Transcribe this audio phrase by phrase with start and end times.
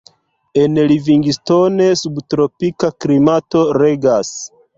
[0.61, 4.35] En Livingstone subtropika klimato regas.